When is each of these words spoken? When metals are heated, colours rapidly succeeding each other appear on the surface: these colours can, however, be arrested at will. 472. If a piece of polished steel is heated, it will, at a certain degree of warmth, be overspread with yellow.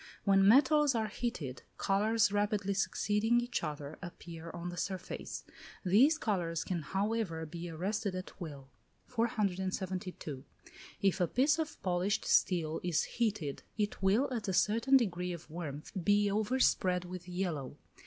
When 0.23 0.47
metals 0.47 0.95
are 0.95 1.09
heated, 1.09 1.61
colours 1.77 2.31
rapidly 2.31 2.73
succeeding 2.73 3.39
each 3.39 3.63
other 3.63 3.99
appear 4.01 4.49
on 4.49 4.69
the 4.69 4.75
surface: 4.75 5.43
these 5.85 6.17
colours 6.17 6.63
can, 6.63 6.81
however, 6.81 7.45
be 7.45 7.69
arrested 7.69 8.15
at 8.15 8.41
will. 8.41 8.71
472. 9.05 10.43
If 11.03 11.21
a 11.21 11.27
piece 11.27 11.59
of 11.59 11.79
polished 11.83 12.25
steel 12.25 12.81
is 12.83 13.03
heated, 13.03 13.61
it 13.77 14.01
will, 14.01 14.27
at 14.33 14.47
a 14.47 14.53
certain 14.53 14.97
degree 14.97 15.33
of 15.33 15.47
warmth, 15.51 15.91
be 16.03 16.31
overspread 16.31 17.05
with 17.05 17.29
yellow. 17.29 17.77